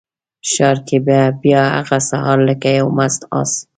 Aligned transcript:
ښار 0.51 0.77
کې 0.87 0.97
به 1.05 1.19
بیا 1.41 1.63
هغه 1.77 1.97
سهار 2.09 2.37
لکه 2.47 2.69
یو 2.79 2.87
مست 2.97 3.21
آس، 3.39 3.51